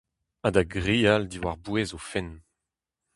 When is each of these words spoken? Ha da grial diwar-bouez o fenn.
Ha 0.43 0.49
da 0.53 0.63
grial 0.73 1.23
diwar-bouez 1.31 1.89
o 1.97 1.99
fenn. 2.09 2.29